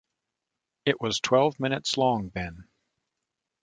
It 0.83 0.99
was 0.99 1.19
twelve 1.19 1.59
minutes 1.59 1.95
long 1.95 2.29
then. 2.33 2.67